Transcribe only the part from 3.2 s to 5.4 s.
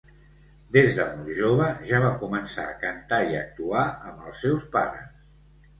i actuar amb els seus pares.